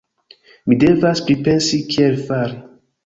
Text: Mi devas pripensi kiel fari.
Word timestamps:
Mi 0.71 0.77
devas 0.83 1.21
pripensi 1.27 1.83
kiel 1.93 2.21
fari. 2.31 2.59